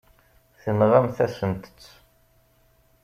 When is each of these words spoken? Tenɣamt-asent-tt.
Tenɣamt-asent-tt. 0.61 1.81